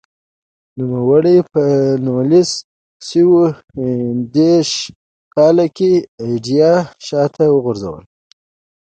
[0.79, 1.63] نوموړي په
[2.05, 2.49] نولس
[3.09, 3.49] سوه یو
[4.35, 4.71] دېرش
[5.35, 5.91] کال کې
[6.23, 6.71] ایډیا
[7.07, 8.03] شاته وغورځوله.